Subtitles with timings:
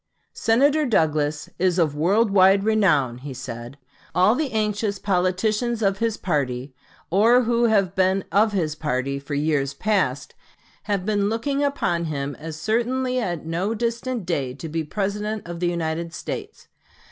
[0.33, 3.77] "Senator Douglas is of world wide renown," he said.
[4.15, 6.73] "All the anxious politicians of his party,
[7.11, 10.33] or who have been of his party for years past,
[10.85, 15.47] have been looking upon him as certainly at no distant day to be the President
[15.47, 16.67] of the United States.